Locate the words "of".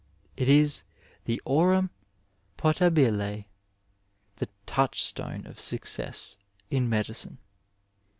5.45-5.59